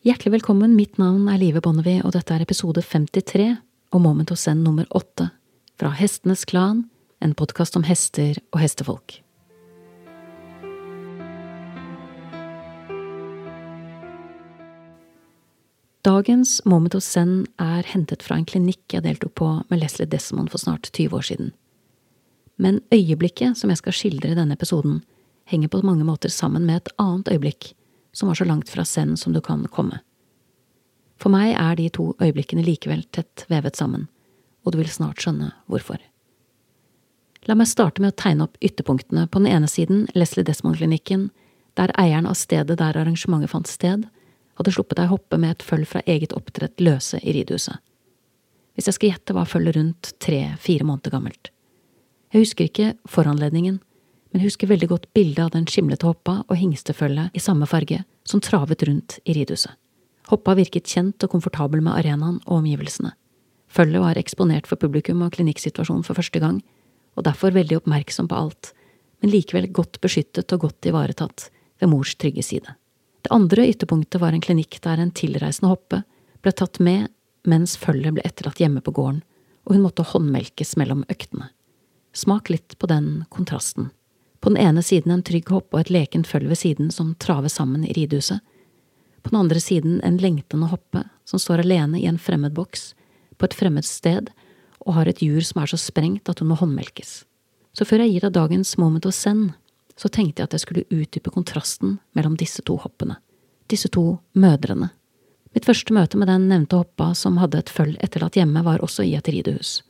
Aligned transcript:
Hjertelig 0.00 0.30
velkommen, 0.32 0.72
mitt 0.78 0.94
navn 0.96 1.26
er 1.28 1.36
Live 1.36 1.60
Bonnevie, 1.60 2.00
og 2.00 2.14
dette 2.14 2.32
er 2.32 2.40
episode 2.40 2.80
53 2.80 3.50
og 3.92 4.00
Moment 4.00 4.30
of 4.32 4.38
Zen 4.40 4.62
nummer 4.64 4.86
åtte 4.96 5.26
fra 5.76 5.90
Hestenes 5.92 6.46
Klan, 6.48 6.86
en 7.20 7.34
podkast 7.36 7.74
om 7.76 7.82
hester 7.84 8.38
og 8.48 8.62
hestefolk. 8.62 9.18
Dagens 16.08 16.54
Moment 16.64 16.96
of 16.96 17.04
Zen 17.04 17.42
er 17.60 17.84
hentet 17.92 18.24
fra 18.24 18.38
en 18.40 18.48
klinikk 18.48 18.96
jeg 18.96 19.04
deltok 19.04 19.34
på 19.36 19.50
med 19.68 19.82
Leslie 19.82 20.08
Desmond 20.08 20.48
for 20.48 20.64
snart 20.64 20.88
20 20.94 21.18
år 21.18 21.28
siden. 21.28 21.52
Men 22.56 22.80
øyeblikket 22.88 23.60
som 23.60 23.68
jeg 23.68 23.82
skal 23.82 23.98
skildre 24.00 24.32
i 24.32 24.40
denne 24.40 24.56
episoden, 24.56 25.02
henger 25.44 25.68
på 25.68 25.82
mange 25.84 26.08
måter 26.08 26.32
sammen 26.32 26.64
med 26.64 26.80
et 26.80 26.90
annet 26.96 27.28
øyeblikk 27.36 27.74
som 28.12 28.28
var 28.28 28.38
så 28.38 28.44
langt 28.44 28.68
fra 28.68 28.84
Zen 28.84 29.16
som 29.16 29.32
du 29.32 29.40
kan 29.40 29.66
komme. 29.72 30.00
For 31.20 31.32
meg 31.32 31.52
er 31.52 31.76
de 31.76 31.88
to 31.92 32.14
øyeblikkene 32.20 32.64
likevel 32.64 33.04
tett 33.12 33.44
vevet 33.52 33.76
sammen, 33.76 34.08
og 34.64 34.72
du 34.72 34.80
vil 34.80 34.88
snart 34.90 35.20
skjønne 35.20 35.52
hvorfor. 35.68 36.00
La 37.48 37.56
meg 37.56 37.70
starte 37.70 38.02
med 38.02 38.12
å 38.12 38.18
tegne 38.20 38.46
opp 38.46 38.58
ytterpunktene. 38.60 39.26
På 39.28 39.40
den 39.40 39.48
ene 39.48 39.68
siden 39.68 40.06
Leslie 40.16 40.44
Desmond-klinikken, 40.44 41.30
der 41.78 41.92
eieren 42.00 42.28
av 42.28 42.36
stedet 42.36 42.76
der 42.80 42.98
arrangementet 43.00 43.52
fant 43.52 43.70
sted, 43.70 44.04
hadde 44.60 44.74
sluppet 44.74 44.98
deg 45.00 45.08
hoppe 45.08 45.38
med 45.40 45.54
et 45.54 45.64
føll 45.64 45.86
fra 45.88 46.02
eget 46.04 46.34
oppdrett 46.36 46.82
løse 46.84 47.20
i 47.24 47.32
ridehuset. 47.32 47.80
Hvis 48.76 48.90
jeg 48.90 48.96
skal 48.96 49.12
gjette, 49.12 49.36
var 49.36 49.48
føllet 49.48 49.76
rundt 49.76 50.12
tre–fire 50.20 50.86
måneder 50.88 51.14
gammelt. 51.14 51.50
Jeg 52.30 52.44
husker 52.44 52.68
ikke 52.68 52.92
foranledningen, 53.08 53.80
men 54.30 54.44
husker 54.44 54.70
veldig 54.70 54.88
godt 54.90 55.06
bildet 55.14 55.42
av 55.44 55.52
den 55.54 55.66
skimlete 55.70 56.06
hoppa 56.06 56.40
og 56.46 56.58
hingstefølget 56.58 57.34
i 57.34 57.42
samme 57.42 57.66
farge 57.70 58.02
som 58.28 58.42
travet 58.44 58.82
rundt 58.86 59.18
i 59.24 59.34
ridehuset. 59.34 59.72
Hoppa 60.30 60.54
virket 60.54 60.86
kjent 60.86 61.24
og 61.26 61.32
komfortabel 61.32 61.82
med 61.82 61.96
arenaen 61.96 62.38
og 62.46 62.60
omgivelsene. 62.60 63.14
Følget 63.70 64.02
var 64.02 64.18
eksponert 64.18 64.68
for 64.70 64.78
publikum 64.78 65.22
og 65.26 65.32
klinikksituasjonen 65.34 66.04
for 66.06 66.18
første 66.18 66.42
gang, 66.42 66.60
og 67.18 67.26
derfor 67.26 67.54
veldig 67.54 67.80
oppmerksom 67.80 68.28
på 68.30 68.38
alt, 68.38 68.72
men 69.20 69.32
likevel 69.34 69.68
godt 69.74 70.00
beskyttet 70.02 70.52
og 70.54 70.66
godt 70.66 70.90
ivaretatt 70.90 71.48
ved 71.82 71.90
mors 71.90 72.14
trygge 72.14 72.44
side. 72.46 72.76
Det 73.20 73.32
andre 73.34 73.66
ytterpunktet 73.68 74.20
var 74.22 74.34
en 74.34 74.44
klinikk 74.44 74.78
der 74.84 75.02
en 75.02 75.12
tilreisende 75.14 75.72
hoppe 75.72 76.02
ble 76.40 76.52
tatt 76.56 76.80
med 76.80 77.10
mens 77.48 77.76
følget 77.80 78.16
ble 78.16 78.24
etterlatt 78.24 78.60
hjemme 78.60 78.82
på 78.84 78.94
gården, 78.96 79.22
og 79.66 79.76
hun 79.76 79.84
måtte 79.84 80.06
håndmelkes 80.06 80.76
mellom 80.80 81.04
øktene. 81.12 81.50
Smak 82.16 82.50
litt 82.50 82.76
på 82.78 82.88
den 82.90 83.24
kontrasten. 83.30 83.90
På 84.40 84.48
den 84.48 84.58
ene 84.58 84.82
siden 84.82 85.12
en 85.12 85.22
trygg 85.22 85.50
hopp 85.52 85.74
og 85.74 85.82
et 85.82 85.92
lekent 85.92 86.28
føll 86.28 86.48
ved 86.48 86.60
siden 86.60 86.90
som 86.94 87.14
traver 87.20 87.52
sammen 87.52 87.84
i 87.84 87.92
ridehuset. 87.96 88.40
På 89.22 89.32
den 89.32 89.40
andre 89.42 89.60
siden 89.60 90.00
en 90.04 90.16
lengtende 90.16 90.70
hoppe 90.70 91.04
som 91.28 91.38
står 91.38 91.64
alene 91.64 92.00
i 92.00 92.06
en 92.08 92.18
fremmed 92.18 92.54
boks, 92.56 92.94
på 93.36 93.48
et 93.48 93.56
fremmed 93.56 93.84
sted, 93.84 94.30
og 94.80 94.96
har 94.96 95.08
et 95.08 95.20
jur 95.22 95.40
som 95.44 95.60
er 95.60 95.68
så 95.68 95.78
sprengt 95.80 96.28
at 96.28 96.40
hun 96.40 96.50
må 96.50 96.56
håndmelkes. 96.56 97.24
Så 97.76 97.84
før 97.86 98.04
jeg 98.04 98.14
gir 98.14 98.26
deg 98.26 98.36
dagens 98.36 98.72
moment 98.80 99.06
of 99.06 99.14
zen, 99.14 99.50
så 100.00 100.08
tenkte 100.08 100.40
jeg 100.40 100.48
at 100.48 100.56
jeg 100.56 100.64
skulle 100.64 100.88
utdype 100.88 101.32
kontrasten 101.34 101.98
mellom 102.16 102.38
disse 102.40 102.64
to 102.64 102.78
hoppene, 102.80 103.18
disse 103.68 103.90
to 103.92 104.18
mødrene. 104.32 104.88
Mitt 105.54 105.66
første 105.66 105.92
møte 105.92 106.16
med 106.16 106.30
den 106.30 106.48
nevnte 106.48 106.80
hoppa 106.80 107.10
som 107.18 107.38
hadde 107.42 107.60
et 107.60 107.72
føll 107.72 107.96
etterlatt 108.00 108.38
hjemme, 108.38 108.62
var 108.64 108.82
også 108.84 109.04
i 109.04 109.16
et 109.18 109.28
ridehus. 109.28 109.80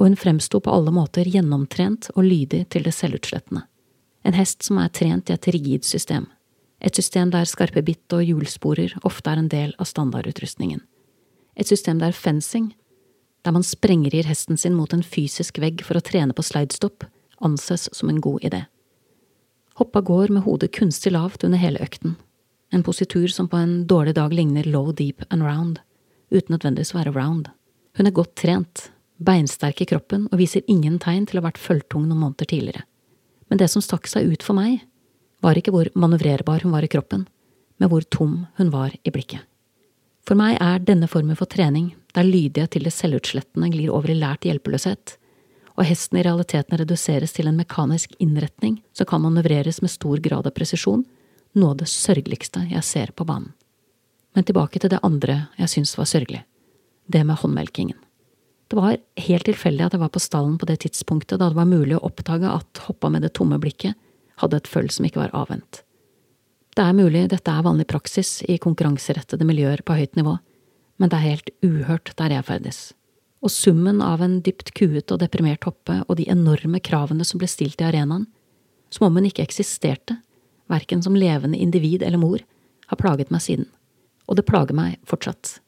Og 0.00 0.08
hun 0.08 0.16
fremsto 0.16 0.62
på 0.64 0.72
alle 0.72 0.92
måter 0.96 1.28
gjennomtrent 1.28 2.08
og 2.16 2.24
lydig 2.24 2.64
til 2.72 2.86
det 2.86 2.94
selvutslettende. 2.96 3.66
En 4.24 4.36
hest 4.36 4.64
som 4.64 4.80
er 4.80 4.88
trent 4.96 5.28
i 5.28 5.36
et 5.36 5.48
rigid 5.52 5.84
system. 5.84 6.26
Et 6.80 6.96
system 6.96 7.28
der 7.32 7.44
skarpe 7.44 7.82
bitt 7.84 8.12
og 8.16 8.24
hjulsporer 8.24 8.96
ofte 9.04 9.28
er 9.28 9.40
en 9.42 9.50
del 9.52 9.74
av 9.78 9.88
standardutrustningen. 9.88 10.80
Et 11.56 11.68
system 11.68 12.00
der 12.00 12.16
fencing, 12.16 12.72
der 13.44 13.52
man 13.52 13.64
sprengrir 13.64 14.24
hesten 14.28 14.56
sin 14.56 14.76
mot 14.76 14.92
en 14.96 15.04
fysisk 15.04 15.60
vegg 15.60 15.84
for 15.84 16.00
å 16.00 16.04
trene 16.04 16.32
på 16.36 16.44
slidestopp, 16.44 17.04
anses 17.44 17.88
som 17.92 18.08
en 18.08 18.20
god 18.24 18.44
idé. 18.48 18.64
Hoppa 19.80 20.00
går 20.00 20.32
med 20.32 20.44
hodet 20.44 20.72
kunstig 20.76 21.12
lavt 21.12 21.44
under 21.44 21.60
hele 21.60 21.80
økten, 21.80 22.16
en 22.72 22.84
positur 22.84 23.28
som 23.28 23.48
på 23.48 23.56
en 23.56 23.86
dårlig 23.88 24.14
dag 24.16 24.32
ligner 24.32 24.64
low, 24.68 24.92
deep 24.92 25.24
and 25.30 25.44
round, 25.44 25.80
uten 26.30 26.54
nødvendigvis 26.54 26.94
å 26.94 27.00
være 27.00 27.14
round. 27.16 27.48
Hun 27.96 28.06
er 28.06 28.14
godt 28.14 28.36
trent, 28.38 28.90
beinsterk 29.20 29.82
i 29.84 29.88
kroppen 29.88 30.26
og 30.30 30.40
viser 30.40 30.64
ingen 30.70 30.98
tegn 31.02 31.26
til 31.28 31.38
å 31.38 31.42
ha 31.42 31.50
vært 31.50 31.60
føltung 31.60 32.06
noen 32.08 32.22
måneder 32.24 32.48
tidligere. 32.48 32.86
Men 33.50 33.60
det 33.60 33.68
som 33.72 33.82
stakk 33.84 34.08
seg 34.08 34.30
ut 34.30 34.46
for 34.46 34.56
meg, 34.56 34.80
var 35.44 35.58
ikke 35.58 35.72
hvor 35.74 35.88
manøvrerbar 35.96 36.64
hun 36.64 36.74
var 36.74 36.84
i 36.84 36.90
kroppen, 36.92 37.26
men 37.80 37.90
hvor 37.90 38.04
tom 38.12 38.44
hun 38.58 38.72
var 38.72 38.92
i 39.04 39.12
blikket. 39.12 39.46
For 40.28 40.38
meg 40.38 40.58
er 40.60 40.82
denne 40.84 41.08
formen 41.08 41.38
for 41.38 41.48
trening, 41.50 41.94
der 42.14 42.26
lydighet 42.26 42.74
til 42.74 42.84
det 42.86 42.92
selvutslettende 42.94 43.70
glir 43.72 43.92
over 43.94 44.12
i 44.12 44.18
lært 44.18 44.44
hjelpeløshet, 44.46 45.16
og 45.78 45.86
hesten 45.88 46.18
i 46.20 46.24
realiteten 46.26 46.76
reduseres 46.76 47.32
til 47.32 47.48
en 47.48 47.56
mekanisk 47.56 48.12
innretning 48.20 48.80
som 48.92 49.08
kan 49.08 49.22
manøvreres 49.24 49.80
med 49.80 49.92
stor 49.92 50.20
grad 50.20 50.46
av 50.46 50.54
presisjon, 50.56 51.06
noe 51.56 51.72
av 51.72 51.80
det 51.80 51.88
sørgeligste 51.90 52.66
jeg 52.70 52.84
ser 52.86 53.14
på 53.16 53.24
banen. 53.26 53.54
Men 54.36 54.46
tilbake 54.46 54.78
til 54.78 54.92
det 54.92 55.00
andre 55.02 55.46
jeg 55.58 55.72
syns 55.72 55.96
var 55.98 56.06
sørgelig, 56.06 56.44
det 57.10 57.24
med 57.26 57.40
håndmelkingen. 57.40 57.98
Det 58.70 58.78
var 58.78 59.00
helt 59.26 59.48
tilfeldig 59.48 59.86
at 59.86 59.96
jeg 59.96 60.02
var 60.02 60.12
på 60.14 60.22
stallen 60.22 60.54
på 60.60 60.68
det 60.70 60.78
tidspunktet 60.84 61.40
da 61.40 61.48
det 61.50 61.58
var 61.58 61.68
mulig 61.68 61.96
å 61.98 62.04
oppdage 62.06 62.46
at 62.46 62.84
hoppa 62.86 63.10
med 63.10 63.26
det 63.26 63.32
tomme 63.38 63.58
blikket 63.62 63.98
hadde 64.40 64.60
et 64.60 64.70
føll 64.70 64.88
som 64.94 65.08
ikke 65.08 65.20
var 65.24 65.34
avvent. 65.36 65.82
Det 66.78 66.86
er 66.86 66.96
mulig 66.96 67.26
dette 67.32 67.50
er 67.50 67.66
vanlig 67.66 67.88
praksis 67.90 68.38
i 68.46 68.60
konkurranserettede 68.62 69.44
miljøer 69.44 69.82
på 69.82 69.98
høyt 69.98 70.14
nivå, 70.16 70.38
men 71.02 71.10
det 71.10 71.18
er 71.18 71.28
helt 71.32 71.52
uhørt 71.66 72.14
der 72.16 72.38
jeg 72.38 72.46
ferdes 72.46 72.80
og 73.40 73.52
summen 73.52 74.02
av 74.04 74.20
en 74.24 74.38
dypt 74.44 74.74
kuet 74.76 75.12
og 75.12 75.20
deprimert 75.22 75.64
hoppe 75.64 76.00
og 76.06 76.18
de 76.18 76.28
enorme 76.32 76.80
kravene 76.84 77.24
som 77.24 77.40
ble 77.40 77.48
stilt 77.48 77.80
i 77.80 77.86
arenaen, 77.88 78.26
som 78.92 79.06
om 79.08 79.16
hun 79.16 79.28
ikke 79.28 79.46
eksisterte, 79.46 80.18
verken 80.70 81.02
som 81.02 81.16
levende 81.16 81.58
individ 81.58 82.04
eller 82.04 82.20
mor, 82.20 82.44
har 82.90 83.00
plaget 83.00 83.32
meg 83.32 83.42
siden. 83.44 83.68
Og 84.28 84.36
det 84.36 84.46
plager 84.46 84.76
meg 84.76 84.98
fortsatt. 85.08 85.58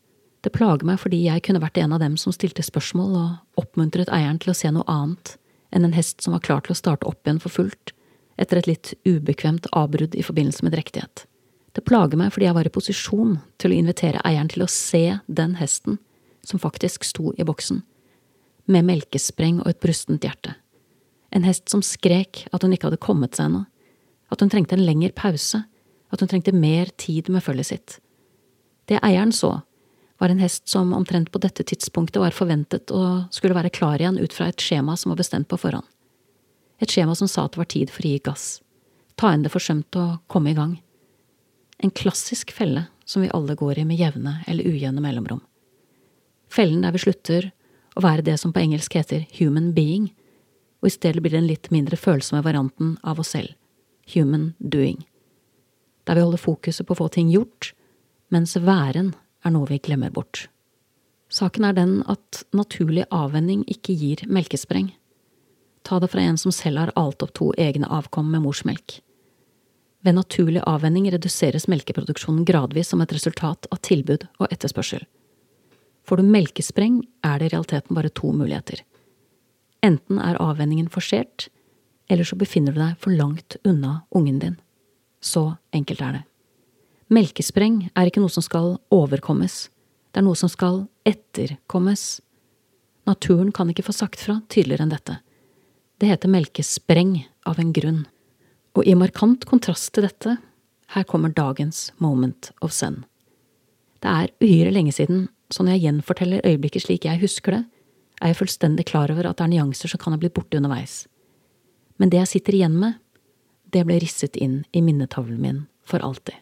Det 0.43 0.51
plager 0.51 0.87
meg 0.87 0.99
fordi 0.99 1.23
jeg 1.25 1.45
kunne 1.47 1.63
vært 1.63 1.79
en 1.79 1.95
av 1.95 2.03
dem 2.03 2.17
som 2.19 2.35
stilte 2.35 2.65
spørsmål 2.67 3.19
og 3.19 3.63
oppmuntret 3.63 4.11
eieren 4.11 4.41
til 4.43 4.53
å 4.53 4.59
se 4.59 4.71
noe 4.75 4.87
annet 4.91 5.37
enn 5.73 5.87
en 5.87 5.95
hest 5.97 6.21
som 6.23 6.35
var 6.35 6.43
klar 6.45 6.65
til 6.65 6.75
å 6.75 6.79
starte 6.79 7.09
opp 7.09 7.23
igjen 7.25 7.41
for 7.41 7.55
fullt, 7.55 7.95
etter 8.37 8.59
et 8.59 8.69
litt 8.69 8.91
ubekvemt 9.09 9.69
avbrudd 9.73 10.17
i 10.19 10.25
forbindelse 10.27 10.67
med 10.67 10.75
drektighet. 10.75 11.25
Det 11.73 11.85
plager 11.89 12.21
meg 12.21 12.35
fordi 12.35 12.49
jeg 12.49 12.57
var 12.59 12.69
i 12.69 12.75
posisjon 12.75 13.39
til 13.63 13.73
å 13.73 13.79
invitere 13.79 14.21
eieren 14.29 14.51
til 14.53 14.67
å 14.67 14.69
se 14.69 15.19
den 15.27 15.57
hesten 15.57 15.97
som 16.45 16.61
faktisk 16.61 17.07
sto 17.09 17.33
i 17.39 17.47
boksen, 17.49 17.81
med 18.69 18.87
melkespreng 18.87 19.63
og 19.63 19.71
et 19.73 19.81
brustent 19.83 20.27
hjerte. 20.27 20.57
En 21.33 21.47
hest 21.47 21.71
som 21.73 21.81
skrek 21.87 22.45
at 22.53 22.65
hun 22.65 22.75
ikke 22.75 22.91
hadde 22.91 23.01
kommet 23.01 23.39
seg 23.39 23.49
ennå, 23.49 23.65
at 24.33 24.43
hun 24.43 24.53
trengte 24.53 24.77
en 24.77 24.85
lengre 24.85 25.13
pause, 25.17 25.63
at 26.13 26.21
hun 26.21 26.29
trengte 26.29 26.53
mer 26.53 26.93
tid 27.01 27.31
med 27.33 27.45
følget 27.45 27.71
sitt. 27.71 27.99
Det 28.89 29.01
eieren 29.01 29.33
så, 29.33 29.63
var 30.23 30.33
en 30.33 30.43
hest 30.43 30.71
som 30.71 30.95
omtrent 30.95 31.33
på 31.35 31.41
dette 31.43 31.67
tidspunktet 31.67 32.23
var 32.23 32.37
forventet 32.37 32.95
å 32.95 33.27
skulle 33.35 33.59
være 33.59 33.75
klar 33.75 33.99
igjen 34.01 34.21
ut 34.23 34.35
fra 34.37 34.49
et 34.53 34.63
skjema 34.63 34.97
som 34.97 35.13
var 35.13 35.21
bestemt 35.21 35.51
på 35.51 35.59
forhånd. 35.59 35.87
Et 36.83 36.91
skjema 36.91 37.15
som 37.19 37.31
sa 37.31 37.47
at 37.47 37.55
det 37.55 37.63
var 37.63 37.71
tid 37.71 37.91
for 37.91 38.07
å 38.07 38.11
gi 38.11 38.23
gass, 38.25 38.47
ta 39.19 39.35
inn 39.35 39.45
det 39.45 39.53
forsømte 39.55 40.01
og 40.01 40.19
komme 40.33 40.55
i 40.55 40.59
gang. 40.59 40.77
En 41.83 41.95
klassisk 41.95 42.55
felle 42.55 42.87
som 43.05 43.23
vi 43.23 43.31
alle 43.35 43.59
går 43.59 43.83
i 43.83 43.87
med 43.87 43.99
jevne 43.99 44.41
eller 44.47 44.67
ujevne 44.67 45.03
mellomrom 45.03 45.43
fellen 46.53 46.85
der 46.85 46.95
vi 46.95 47.03
slutter 47.03 47.51
å 47.97 48.05
være 48.05 48.25
det 48.27 48.39
som 48.41 48.53
på 48.53 48.63
engelsk 48.63 48.97
heter 48.97 49.27
human 49.39 49.73
being, 49.77 50.11
og 50.83 50.89
i 50.89 50.95
stedet 50.95 51.23
blir 51.23 51.35
den 51.35 51.49
litt 51.49 51.71
mindre 51.75 51.99
følsomme 52.01 52.45
varianten 52.45 52.97
av 53.07 53.21
oss 53.23 53.35
selv, 53.37 53.53
human 54.15 54.53
doing, 54.59 55.03
der 56.09 56.19
vi 56.19 56.25
holder 56.25 56.43
fokuset 56.43 56.87
på 56.87 56.97
å 56.97 57.03
få 57.05 57.11
ting 57.15 57.31
gjort, 57.33 57.73
mens 58.33 58.57
væren 58.57 59.13
er 59.45 59.55
noe 59.55 59.69
vi 59.69 59.81
glemmer 59.83 60.13
bort. 60.15 60.47
Saken 61.33 61.65
er 61.65 61.77
den 61.77 61.95
at 62.13 62.43
naturlig 62.53 63.07
avvenning 63.11 63.65
ikke 63.71 63.95
gir 63.97 64.25
melkespreng. 64.29 64.91
Ta 65.83 65.99
det 65.99 66.11
fra 66.13 66.21
en 66.23 66.39
som 66.39 66.53
selv 66.55 66.79
har 66.79 66.93
alt 66.99 67.25
opp 67.25 67.33
to 67.39 67.51
egne 67.59 67.89
avkom 67.89 68.29
med 68.31 68.45
morsmelk. 68.45 69.01
Ved 70.03 70.19
naturlig 70.19 70.63
avvenning 70.67 71.09
reduseres 71.15 71.69
melkeproduksjonen 71.71 72.45
gradvis 72.45 72.91
som 72.93 73.01
et 73.03 73.13
resultat 73.15 73.69
av 73.71 73.81
tilbud 73.87 74.27
og 74.43 74.49
etterspørsel. 74.51 75.05
Får 76.03 76.19
du 76.19 76.27
melkespreng, 76.27 77.03
er 77.23 77.39
det 77.39 77.49
i 77.49 77.53
realiteten 77.55 77.95
bare 77.95 78.11
to 78.11 78.33
muligheter. 78.35 78.83
Enten 79.83 80.19
er 80.19 80.41
avvenningen 80.43 80.91
forsert, 80.91 81.49
eller 82.11 82.27
så 82.27 82.37
befinner 82.39 82.75
du 82.75 82.83
deg 82.83 82.99
for 82.99 83.15
langt 83.15 83.57
unna 83.65 84.03
ungen 84.11 84.41
din. 84.43 84.59
Så 85.23 85.55
enkelt 85.73 86.03
er 86.03 86.19
det. 86.19 86.23
Melkespreng 87.13 87.91
er 87.93 88.09
ikke 88.09 88.23
noe 88.23 88.33
som 88.33 88.45
skal 88.45 88.79
overkommes, 88.95 89.67
det 90.13 90.21
er 90.21 90.25
noe 90.25 90.39
som 90.39 90.49
skal 90.49 90.87
etterkommes. 91.09 92.23
Naturen 93.09 93.51
kan 93.53 93.69
ikke 93.73 93.85
få 93.85 93.95
sagt 93.97 94.21
fra 94.23 94.39
tydeligere 94.53 94.87
enn 94.87 94.93
dette. 94.93 95.19
Det 96.01 96.09
heter 96.09 96.33
melkespreng 96.33 97.15
av 97.49 97.61
en 97.61 97.73
grunn. 97.77 98.03
Og 98.77 98.89
i 98.89 98.97
markant 98.97 99.45
kontrast 99.49 99.93
til 99.95 100.07
dette, 100.07 100.37
her 100.93 101.09
kommer 101.09 101.33
dagens 101.33 101.91
moment 102.01 102.51
of 102.61 102.73
zen. 102.77 103.03
Det 104.05 104.11
er 104.11 104.33
uhyre 104.43 104.73
lenge 104.75 104.93
siden, 104.93 105.27
så 105.53 105.65
når 105.65 105.77
jeg 105.77 105.85
gjenforteller 105.87 106.45
øyeblikket 106.49 106.87
slik 106.87 107.07
jeg 107.09 107.21
husker 107.23 107.59
det, 107.59 107.63
er 108.21 108.33
jeg 108.33 108.41
fullstendig 108.41 108.87
klar 108.89 109.13
over 109.13 109.29
at 109.29 109.41
det 109.41 109.47
er 109.47 109.53
nyanser 109.55 109.93
som 109.93 110.01
kan 110.01 110.15
ha 110.15 110.21
blitt 110.21 110.37
borte 110.37 110.59
underveis. 110.61 111.05
Men 112.01 112.13
det 112.13 112.21
jeg 112.23 112.33
sitter 112.37 112.59
igjen 112.59 112.79
med, 112.79 113.01
det 113.73 113.85
ble 113.89 114.01
risset 114.03 114.37
inn 114.37 114.63
i 114.73 114.85
minnetavlen 114.85 115.41
min 115.41 115.65
for 115.89 116.05
alltid. 116.05 116.37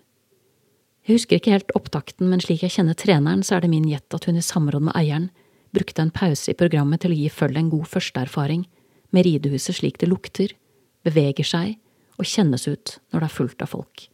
Jeg 1.11 1.17
husker 1.17 1.41
ikke 1.41 1.55
helt 1.57 1.73
opptakten, 1.75 2.29
men 2.31 2.39
slik 2.39 2.61
jeg 2.62 2.71
kjenner 2.71 2.95
treneren, 2.95 3.41
så 3.43 3.57
er 3.57 3.65
det 3.65 3.71
min 3.73 3.89
gjett 3.91 4.15
at 4.15 4.29
hun 4.29 4.37
i 4.39 4.43
samråd 4.47 4.85
med 4.87 4.95
eieren 4.95 5.25
brukte 5.75 6.05
en 6.05 6.12
pause 6.15 6.53
i 6.53 6.55
programmet 6.55 7.03
til 7.03 7.11
å 7.11 7.17
gi 7.19 7.25
følget 7.35 7.65
en 7.65 7.71
god 7.73 7.89
førsteerfaring 7.91 8.61
med 9.11 9.27
ridehuset 9.27 9.81
slik 9.81 9.99
det 9.99 10.07
lukter, 10.07 10.55
beveger 11.03 11.49
seg 11.51 11.73
og 12.15 12.29
kjennes 12.31 12.69
ut 12.71 12.93
når 13.11 13.25
det 13.25 13.27
er 13.27 13.35
fullt 13.41 13.65
av 13.67 13.73
folk. 13.73 14.05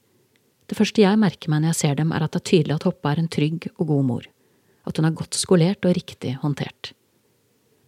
Det 0.73 0.79
første 0.79 1.05
jeg 1.05 1.21
merker 1.21 1.53
meg 1.53 1.67
når 1.67 1.75
jeg 1.75 1.81
ser 1.83 1.99
dem, 2.01 2.15
er 2.17 2.25
at 2.25 2.33
det 2.33 2.41
er 2.41 2.47
tydelig 2.53 2.79
at 2.79 2.89
Hoppe 2.89 3.13
er 3.13 3.21
en 3.21 3.29
trygg 3.37 3.69
og 3.75 3.85
god 3.93 4.09
mor, 4.09 4.31
at 4.89 4.97
hun 4.97 5.11
er 5.11 5.19
godt 5.21 5.37
skolert 5.37 5.85
og 5.85 5.99
riktig 6.01 6.33
håndtert. 6.41 6.95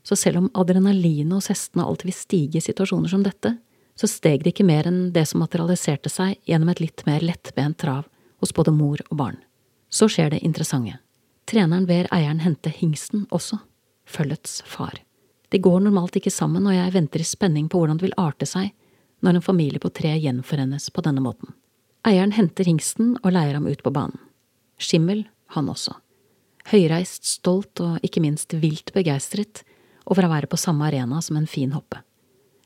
Så 0.05 0.21
selv 0.21 0.43
om 0.43 0.51
adrenalinet 0.53 1.33
hos 1.33 1.49
hestene 1.49 1.89
alltid 1.89 2.11
vil 2.11 2.19
stige 2.19 2.61
i 2.61 2.67
situasjoner 2.69 3.17
som 3.17 3.25
dette, 3.25 3.57
så 3.97 4.05
steg 4.05 4.45
det 4.45 4.53
ikke 4.53 4.69
mer 4.69 4.93
enn 4.93 5.03
det 5.17 5.25
som 5.33 5.41
materialiserte 5.41 6.13
seg 6.13 6.37
gjennom 6.45 6.77
et 6.77 6.85
litt 6.85 7.09
mer 7.09 7.25
lettbent 7.25 7.81
trav 7.81 8.05
hos 8.41 8.55
både 8.55 8.75
mor 8.75 9.03
og 9.09 9.17
barn. 9.19 9.39
Så 9.91 10.09
skjer 10.11 10.35
det 10.35 10.45
interessante. 10.47 10.99
Treneren 11.49 11.87
ber 11.89 12.09
eieren 12.13 12.43
hente 12.45 12.71
hingsten 12.75 13.25
også, 13.33 13.61
følgets 14.05 14.61
far. 14.69 14.99
Det 15.49 15.63
går 15.65 15.81
normalt 15.81 16.19
ikke 16.21 16.33
sammen, 16.33 16.67
og 16.69 16.77
jeg 16.77 16.93
venter 16.93 17.25
i 17.25 17.29
spenning 17.29 17.71
på 17.73 17.81
hvordan 17.81 17.97
det 18.01 18.11
vil 18.11 18.19
arte 18.21 18.47
seg 18.49 18.75
når 19.25 19.39
en 19.39 19.47
familie 19.47 19.81
på 19.83 19.91
tre 19.91 20.13
gjenforenes 20.21 20.91
på 20.93 21.05
denne 21.07 21.25
måten. 21.25 21.55
Eieren 22.07 22.35
henter 22.37 22.69
hingsten 22.69 23.17
og 23.23 23.33
leier 23.33 23.57
ham 23.57 23.67
ut 23.67 23.83
på 23.83 23.93
banen. 23.95 24.21
Skimmel, 24.79 25.25
han 25.57 25.71
også. 25.73 25.97
Høyreist, 26.69 27.25
stolt 27.25 27.81
og 27.81 28.05
ikke 28.05 28.21
minst 28.23 28.53
vilt 28.61 28.93
begeistret 28.95 29.65
over 30.09 30.27
å 30.27 30.33
være 30.33 30.51
på 30.53 30.61
samme 30.61 30.87
arena 30.87 31.23
som 31.25 31.41
en 31.41 31.49
fin 31.49 31.73
hoppe. 31.73 32.03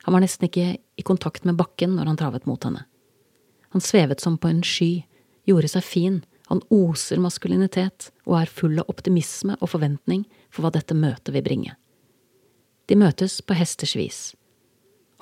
Han 0.02 0.16
var 0.16 0.24
nesten 0.24 0.48
ikke 0.48 0.66
i 0.98 1.04
kontakt 1.06 1.46
med 1.46 1.56
bakken 1.58 1.94
når 1.96 2.10
han 2.10 2.18
travet 2.18 2.48
mot 2.50 2.62
henne. 2.66 2.84
Han 3.72 3.80
svevet 3.80 4.20
som 4.20 4.36
på 4.36 4.50
en 4.50 4.60
sky, 4.66 5.04
gjorde 5.48 5.70
seg 5.72 5.84
fin, 5.86 6.20
han 6.50 6.60
oser 6.74 7.20
maskulinitet 7.22 8.10
og 8.26 8.36
er 8.42 8.50
full 8.50 8.76
av 8.80 8.90
optimisme 8.92 9.56
og 9.60 9.70
forventning 9.72 10.26
for 10.50 10.64
hva 10.64 10.72
dette 10.74 10.96
møtet 10.96 11.32
vil 11.34 11.44
bringe. 11.46 11.76
De 12.90 12.98
møtes 12.98 13.38
på 13.46 13.56
hesters 13.56 13.94
vis. 13.96 14.20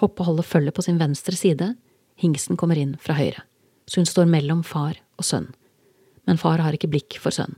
Hoppe 0.01 0.25
holder 0.27 0.47
følge 0.47 0.75
på 0.75 0.83
sin 0.83 0.99
venstre 0.99 1.37
side, 1.37 1.75
hingsten 2.19 2.59
kommer 2.59 2.79
inn 2.81 2.97
fra 3.01 3.15
høyre, 3.19 3.45
så 3.87 4.01
hun 4.01 4.09
står 4.09 4.31
mellom 4.33 4.65
far 4.67 4.99
og 5.21 5.27
sønn. 5.29 5.51
Men 6.27 6.41
far 6.41 6.63
har 6.65 6.77
ikke 6.77 6.91
blikk 6.91 7.19
for 7.21 7.35
sønn. 7.35 7.55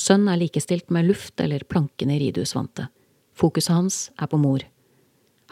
Sønn 0.00 0.28
er 0.30 0.40
likestilt 0.40 0.88
med 0.94 1.10
luft 1.10 1.40
eller 1.42 1.66
plankene 1.68 2.16
i 2.16 2.22
ridehusvantet. 2.22 2.88
Fokuset 3.36 3.74
hans 3.74 3.98
er 4.16 4.30
på 4.30 4.38
mor. 4.40 4.64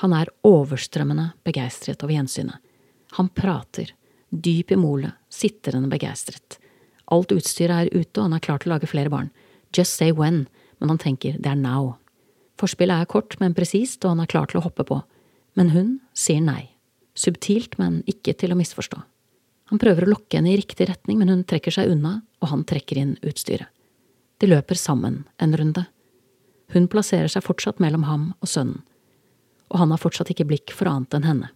Han 0.00 0.14
er 0.14 0.30
overstrømmende 0.46 1.32
begeistret 1.44 2.02
over 2.04 2.14
gjensynet. 2.14 2.56
Han 3.16 3.28
prater, 3.34 3.90
dyp 4.30 4.72
i 4.72 4.78
molet, 4.78 5.16
sitrende 5.32 5.90
begeistret. 5.92 6.58
Alt 7.12 7.32
utstyret 7.32 7.88
er 7.88 7.92
ute, 7.94 8.18
og 8.18 8.26
han 8.26 8.36
er 8.36 8.44
klar 8.44 8.60
til 8.60 8.70
å 8.70 8.76
lage 8.76 8.90
flere 8.90 9.12
barn. 9.12 9.30
Just 9.74 9.96
say 9.96 10.12
when, 10.12 10.46
men 10.80 10.92
han 10.92 11.00
tenker 11.00 11.38
det 11.38 11.50
er 11.52 11.60
now. 11.60 11.96
Forspillet 12.60 13.02
er 13.04 13.10
kort, 13.10 13.38
men 13.40 13.56
presist, 13.56 14.02
og 14.04 14.16
han 14.16 14.24
er 14.24 14.30
klar 14.30 14.48
til 14.50 14.60
å 14.60 14.66
hoppe 14.66 14.84
på. 14.88 15.00
Men 15.56 15.72
hun 15.74 15.94
sier 16.16 16.42
nei. 16.44 16.74
Subtilt, 17.18 17.78
men 17.78 18.02
ikke 18.10 18.34
til 18.38 18.52
å 18.52 18.58
misforstå. 18.58 19.00
Han 19.68 19.80
prøver 19.80 20.06
å 20.06 20.12
lokke 20.14 20.38
henne 20.38 20.52
i 20.52 20.58
riktig 20.60 20.88
retning, 20.88 21.18
men 21.20 21.32
hun 21.32 21.44
trekker 21.48 21.74
seg 21.74 21.90
unna, 21.92 22.20
og 22.40 22.52
han 22.52 22.64
trekker 22.68 23.00
inn 23.00 23.16
utstyret. 23.26 23.68
De 24.38 24.46
løper 24.46 24.78
sammen 24.78 25.24
en 25.42 25.56
runde. 25.58 25.84
Hun 26.72 26.86
plasserer 26.88 27.30
seg 27.32 27.44
fortsatt 27.44 27.80
mellom 27.82 28.04
ham 28.06 28.30
og 28.38 28.50
sønnen, 28.50 28.82
og 29.68 29.80
han 29.82 29.92
har 29.92 30.00
fortsatt 30.00 30.30
ikke 30.32 30.46
blikk 30.48 30.72
for 30.76 30.88
annet 30.88 31.16
enn 31.16 31.26
henne. 31.26 31.50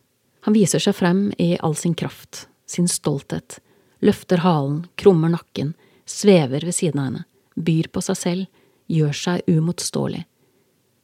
Han 0.44 0.56
viser 0.56 0.82
seg 0.82 0.96
frem 0.98 1.28
i 1.40 1.54
all 1.62 1.76
sin 1.78 1.94
kraft, 1.94 2.46
sin 2.72 2.88
stolthet, 2.90 3.60
løfter 4.02 4.42
halen, 4.42 4.86
krummer 4.98 5.32
nakken, 5.32 5.74
svever 6.08 6.64
ved 6.66 6.74
siden 6.74 7.00
av 7.00 7.08
henne, 7.10 7.24
byr 7.54 7.92
på 7.92 8.02
seg 8.04 8.18
selv, 8.18 8.62
gjør 8.92 9.16
seg 9.16 9.48
umotståelig 9.48 10.24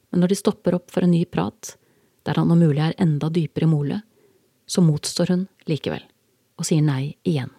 men 0.09 0.23
når 0.23 0.33
de 0.33 0.39
stopper 0.39 0.75
opp 0.75 0.91
for 0.91 1.05
en 1.05 1.13
ny 1.13 1.23
prat, 1.25 1.75
der 2.25 2.39
han 2.39 2.51
om 2.51 2.59
mulig 2.59 2.81
er 2.83 2.97
enda 3.01 3.29
dypere 3.33 3.67
i 3.67 3.71
molet, 3.71 4.05
så 4.69 4.81
motstår 4.85 5.33
hun 5.33 5.47
likevel, 5.69 6.01
og 6.57 6.67
sier 6.67 6.83
nei 6.85 7.15
igjen. 7.27 7.51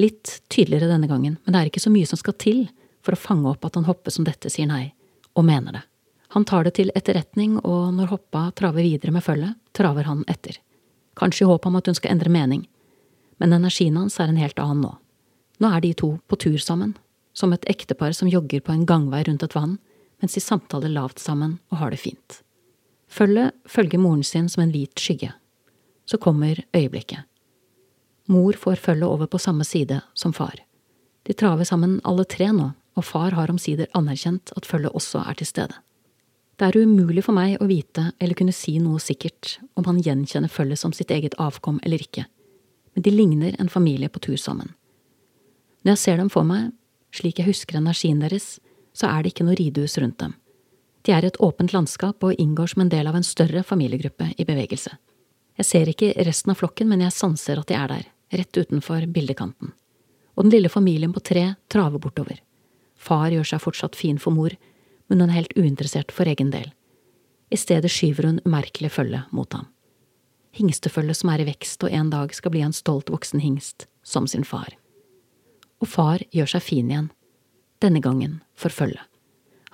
Litt 0.00 0.40
tydeligere 0.50 0.90
denne 0.90 1.08
gangen, 1.08 1.38
men 1.44 1.54
det 1.54 1.60
er 1.60 1.70
ikke 1.70 1.84
så 1.84 1.92
mye 1.92 2.08
som 2.08 2.20
skal 2.20 2.36
til 2.40 2.64
for 3.04 3.14
å 3.14 3.20
fange 3.20 3.50
opp 3.50 3.64
at 3.68 3.76
han 3.78 3.86
Hoppe 3.88 4.12
som 4.12 4.26
dette 4.26 4.50
sier 4.52 4.68
nei, 4.68 4.88
og 5.36 5.46
mener 5.46 5.78
det. 5.78 5.84
Han 6.34 6.46
tar 6.48 6.64
det 6.66 6.74
til 6.80 6.90
etterretning, 6.96 7.60
og 7.62 7.92
når 7.94 8.10
Hoppa 8.10 8.48
traver 8.56 8.82
videre 8.82 9.14
med 9.14 9.22
følget, 9.22 9.54
traver 9.76 10.08
han 10.08 10.24
etter. 10.28 10.58
Kanskje 11.14 11.44
i 11.44 11.48
håp 11.48 11.68
om 11.68 11.76
at 11.78 11.86
hun 11.86 11.96
skal 11.96 12.16
endre 12.16 12.32
mening, 12.32 12.64
men 13.44 13.52
energien 13.52 13.96
hans 14.00 14.14
er 14.16 14.30
en 14.30 14.38
helt 14.40 14.56
annen 14.56 14.86
nå. 14.86 14.90
Nå 15.60 15.68
er 15.68 15.82
de 15.84 15.90
to 16.00 16.14
på 16.32 16.36
tur 16.40 16.56
sammen, 16.56 16.94
som 17.36 17.52
et 17.52 17.66
ektepar 17.68 18.14
som 18.16 18.30
jogger 18.32 18.62
på 18.64 18.72
en 18.72 18.86
gangvei 18.88 19.20
rundt 19.26 19.42
et 19.44 19.52
vann, 19.52 19.74
mens 20.22 20.32
de 20.32 20.40
samtaler 20.40 20.88
lavt 20.88 21.20
sammen 21.20 21.58
og 21.68 21.82
har 21.82 21.92
det 21.92 22.00
fint. 22.00 22.38
Følget 23.12 23.52
følger 23.68 24.00
moren 24.00 24.24
sin 24.24 24.48
som 24.48 24.64
en 24.64 24.72
hvit 24.72 24.96
skygge. 24.96 25.34
Så 26.08 26.16
kommer 26.16 26.62
øyeblikket. 26.72 27.28
Mor 28.32 28.56
får 28.56 28.80
følget 28.80 29.12
over 29.12 29.28
på 29.28 29.38
samme 29.38 29.68
side 29.68 30.00
som 30.16 30.32
far. 30.32 30.56
De 31.28 31.36
traver 31.36 31.68
sammen 31.68 31.98
alle 32.00 32.24
tre 32.24 32.48
nå, 32.48 32.70
og 32.96 33.04
far 33.04 33.36
har 33.36 33.52
omsider 33.52 33.92
anerkjent 33.92 34.54
at 34.56 34.64
følget 34.64 34.96
også 34.96 35.20
er 35.28 35.36
til 35.36 35.50
stede. 35.52 35.76
Det 36.56 36.70
er 36.70 36.80
umulig 36.80 37.26
for 37.26 37.36
meg 37.36 37.60
å 37.60 37.68
vite 37.68 38.14
eller 38.22 38.40
kunne 38.40 38.56
si 38.56 38.78
noe 38.80 39.04
sikkert 39.04 39.58
om 39.76 39.84
han 39.84 40.00
gjenkjenner 40.00 40.48
følget 40.48 40.80
som 40.80 40.96
sitt 40.96 41.12
eget 41.12 41.36
avkom 41.36 41.82
eller 41.84 42.00
ikke, 42.00 42.24
men 42.94 43.02
de 43.02 43.10
ligner 43.10 43.56
en 43.58 43.68
familie 43.68 44.08
på 44.08 44.22
tur 44.22 44.36
sammen. 44.40 44.72
Når 45.84 45.96
jeg 45.96 46.02
ser 46.04 46.22
dem 46.22 46.30
for 46.32 46.46
meg, 46.48 46.72
slik 47.14 47.38
jeg 47.38 47.50
husker 47.50 47.78
energien 47.78 48.22
deres, 48.22 48.58
så 48.94 49.10
er 49.10 49.22
det 49.22 49.34
ikke 49.34 49.46
noe 49.46 49.58
ridehus 49.58 49.98
rundt 49.98 50.18
dem. 50.22 50.34
De 51.04 51.12
er 51.12 51.26
et 51.26 51.40
åpent 51.42 51.74
landskap 51.74 52.24
og 52.24 52.38
inngår 52.40 52.72
som 52.72 52.84
en 52.84 52.92
del 52.92 53.10
av 53.10 53.18
en 53.18 53.26
større 53.26 53.62
familiegruppe 53.66 54.30
i 54.38 54.46
bevegelse. 54.48 54.94
Jeg 55.58 55.68
ser 55.68 55.90
ikke 55.90 56.14
resten 56.26 56.54
av 56.54 56.58
flokken, 56.58 56.88
men 56.88 57.04
jeg 57.04 57.14
sanser 57.14 57.60
at 57.60 57.68
de 57.68 57.76
er 57.76 57.90
der, 57.90 58.06
rett 58.40 58.56
utenfor 58.56 59.04
bildekanten. 59.12 59.74
Og 60.34 60.46
den 60.46 60.54
lille 60.54 60.72
familien 60.72 61.12
på 61.14 61.22
tre 61.22 61.52
traver 61.70 62.00
bortover. 62.02 62.40
Far 62.96 63.28
gjør 63.34 63.46
seg 63.52 63.62
fortsatt 63.62 63.98
fin 63.98 64.18
for 64.18 64.34
mor, 64.34 64.54
men 65.10 65.20
hun 65.20 65.28
er 65.28 65.42
helt 65.42 65.54
uinteressert 65.58 66.14
for 66.14 66.26
egen 66.30 66.50
del. 66.54 66.72
I 67.52 67.60
stedet 67.60 67.92
skyver 67.92 68.30
hun 68.30 68.40
umerkelig 68.48 68.90
følge 68.94 69.20
mot 69.30 69.52
ham. 69.52 69.68
Hingstefølget 70.54 71.18
som 71.18 71.32
er 71.32 71.42
i 71.42 71.48
vekst 71.48 71.82
og 71.82 71.90
en 71.90 72.12
dag 72.12 72.34
skal 72.34 72.54
bli 72.54 72.62
en 72.62 72.74
stolt 72.76 73.10
voksen 73.10 73.42
hingst, 73.42 73.88
som 74.06 74.28
sin 74.30 74.46
far. 74.46 74.76
Og 75.82 75.90
far 75.90 76.22
gjør 76.30 76.54
seg 76.54 76.62
fin 76.62 76.90
igjen, 76.92 77.10
denne 77.82 78.00
gangen 78.00 78.38
for 78.54 78.70
følget. 78.70 79.02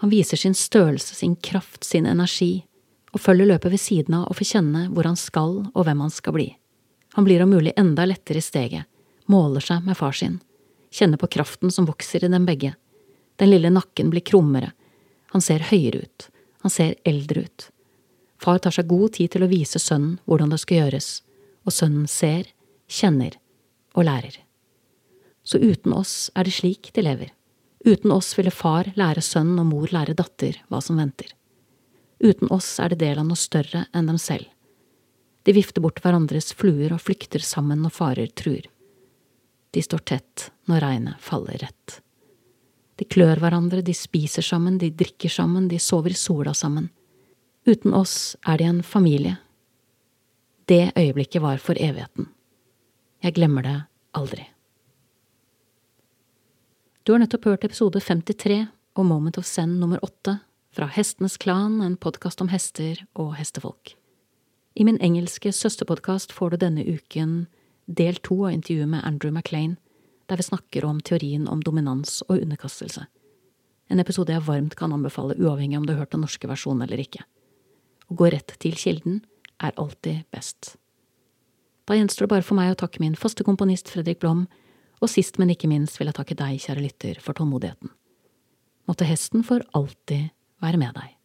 Han 0.00 0.10
viser 0.10 0.40
sin 0.40 0.56
størrelse, 0.56 1.14
sin 1.14 1.37
kraft, 1.37 1.84
sin 1.84 2.06
energi, 2.08 2.64
og 3.12 3.20
følget 3.20 3.50
løper 3.50 3.75
ved 3.75 3.82
siden 3.82 4.16
av 4.16 4.30
og 4.30 4.38
får 4.38 4.49
kjenne 4.54 4.87
hvor 4.94 5.04
han 5.04 5.18
skal 5.20 5.58
og 5.75 5.84
hvem 5.84 6.00
han 6.00 6.14
skal 6.14 6.37
bli. 6.38 6.46
Han 7.18 7.26
blir 7.26 7.42
om 7.44 7.52
mulig 7.52 7.75
enda 7.76 8.06
lettere 8.08 8.40
i 8.40 8.44
steget, 8.44 8.87
måler 9.28 9.60
seg 9.60 9.84
med 9.84 9.99
far 9.99 10.16
sin, 10.16 10.38
kjenner 10.94 11.20
på 11.20 11.28
kraften 11.34 11.75
som 11.75 11.88
vokser 11.90 12.25
i 12.25 12.30
dem 12.32 12.46
begge. 12.49 12.72
Den 13.37 13.52
lille 13.52 13.68
nakken 13.70 14.08
blir 14.14 14.25
krummere, 14.25 14.72
han 15.34 15.44
ser 15.44 15.66
høyere 15.68 16.06
ut, 16.06 16.30
han 16.64 16.72
ser 16.72 16.96
eldre 17.04 17.44
ut. 17.44 17.68
Far 18.40 18.59
tar 18.59 18.73
seg 18.73 18.88
god 18.88 19.16
tid 19.18 19.35
til 19.35 19.44
å 19.44 19.50
vise 19.50 19.80
sønnen 19.82 20.16
hvordan 20.25 20.52
det 20.52 20.61
skal 20.62 20.82
gjøres, 20.82 21.09
og 21.68 21.75
sønnen 21.76 22.06
ser, 22.09 22.47
kjenner 22.88 23.37
og 23.92 24.06
lærer. 24.09 24.38
Så 25.44 25.61
uten 25.61 25.92
oss 25.97 26.30
er 26.35 26.49
det 26.49 26.54
slik 26.56 26.92
de 26.97 27.04
lever. 27.04 27.35
Uten 27.85 28.12
oss 28.12 28.32
ville 28.38 28.52
far 28.52 28.90
lære 28.97 29.23
sønn 29.25 29.54
og 29.59 29.68
mor 29.70 29.92
lære 29.92 30.16
datter 30.16 30.59
hva 30.68 30.80
som 30.85 31.00
venter. 31.00 31.32
Uten 32.20 32.50
oss 32.52 32.75
er 32.80 32.92
det 32.92 33.00
del 33.00 33.20
av 33.20 33.28
noe 33.28 33.40
større 33.40 33.87
enn 33.97 34.11
dem 34.11 34.18
selv. 34.20 34.49
De 35.49 35.54
vifter 35.56 35.80
bort 35.80 36.02
hverandres 36.04 36.52
fluer 36.52 36.92
og 36.92 37.00
flykter 37.00 37.40
sammen 37.44 37.80
når 37.80 37.97
farer 37.97 38.32
truer. 38.37 38.66
De 39.73 39.82
står 39.85 40.04
tett 40.04 40.50
når 40.68 40.85
regnet 40.85 41.25
faller 41.25 41.61
rett. 41.62 42.00
De 43.00 43.06
klør 43.09 43.40
hverandre, 43.40 43.80
de 43.80 43.94
spiser 43.97 44.44
sammen, 44.44 44.76
de 44.76 44.90
drikker 44.92 45.32
sammen, 45.32 45.68
de 45.70 45.78
sover 45.80 46.12
i 46.12 46.18
sola 46.20 46.52
sammen. 46.52 46.90
Uten 47.67 47.93
oss 47.95 48.37
er 48.49 48.57
de 48.57 48.64
en 48.64 48.83
familie. 48.83 49.37
Det 50.64 50.93
øyeblikket 50.97 51.43
var 51.43 51.59
for 51.61 51.76
evigheten. 51.76 52.31
Jeg 53.23 53.35
glemmer 53.37 53.62
det 53.62 53.76
aldri. 54.17 54.47
Du 57.05 57.12
har 57.12 57.21
nettopp 57.21 57.45
hørt 57.45 57.64
episode 57.64 58.00
53 58.00 58.67
og 58.97 59.07
Moment 59.07 59.38
of 59.38 59.45
Zen 59.45 59.76
nummer 59.81 60.00
8 60.05 60.38
fra 60.73 60.87
Hestenes 60.87 61.37
Klan, 61.37 61.81
en 61.83 61.97
podkast 61.97 62.40
om 62.40 62.49
hester 62.49 63.02
og 63.14 63.35
hestefolk. 63.37 63.93
I 64.76 64.87
min 64.87 65.00
engelske 65.02 65.52
søsterpodkast 65.52 66.33
får 66.33 66.50
du 66.50 66.57
denne 66.62 66.85
uken 66.87 67.47
del 67.87 68.17
to 68.25 68.47
av 68.47 68.55
intervjuet 68.55 68.88
med 68.88 69.05
Andrew 69.05 69.35
Maclean, 69.35 69.76
der 70.31 70.40
vi 70.40 70.47
snakker 70.47 70.87
om 70.87 71.00
teorien 71.00 71.49
om 71.49 71.61
dominans 71.61 72.23
og 72.29 72.38
underkastelse. 72.38 73.05
en 73.90 73.99
episode 73.99 74.33
jeg 74.33 74.47
varmt 74.47 74.76
kan 74.76 74.93
anbefale 74.93 75.35
uavhengig 75.35 75.76
om 75.76 75.87
du 75.87 75.93
har 75.93 75.99
hørt 75.99 76.12
den 76.12 76.21
norske 76.21 76.49
versjonen 76.49 76.83
eller 76.83 76.97
ikke. 76.97 77.25
Å 78.11 78.17
gå 78.19 78.31
rett 78.35 78.57
til 78.62 78.75
kilden 78.79 79.21
er 79.62 79.76
alltid 79.79 80.26
best. 80.35 80.75
Da 81.87 81.97
gjenstår 81.99 82.26
det 82.26 82.33
bare 82.35 82.47
for 82.47 82.59
meg 82.59 82.73
å 82.75 82.81
takke 82.83 83.02
min 83.02 83.17
faste 83.19 83.47
komponist 83.47 83.90
Fredrik 83.90 84.21
Blom, 84.23 84.45
og 85.00 85.09
sist, 85.09 85.38
men 85.40 85.50
ikke 85.55 85.71
minst 85.71 85.97
vil 85.97 86.11
jeg 86.11 86.19
takke 86.19 86.37
deg, 86.37 86.59
kjære 86.61 86.85
lytter, 86.85 87.23
for 87.25 87.38
tålmodigheten. 87.38 87.88
Måtte 88.90 89.09
hesten 89.09 89.47
for 89.47 89.64
alltid 89.76 90.29
være 90.61 90.81
med 90.83 90.99
deg. 90.99 91.20